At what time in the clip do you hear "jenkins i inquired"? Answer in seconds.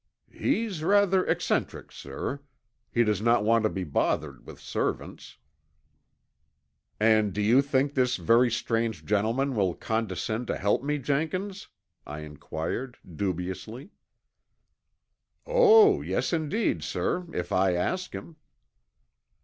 10.97-12.97